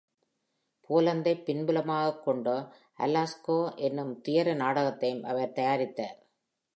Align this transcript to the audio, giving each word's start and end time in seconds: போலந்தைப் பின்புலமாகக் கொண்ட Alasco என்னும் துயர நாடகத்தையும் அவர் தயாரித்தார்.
போலந்தைப் 0.89 1.43
பின்புலமாகக் 1.43 2.23
கொண்ட 2.23 2.47
Alasco 2.99 3.57
என்னும் 3.75 4.21
துயர 4.21 4.53
நாடகத்தையும் 4.53 5.23
அவர் 5.23 5.51
தயாரித்தார். 5.51 6.17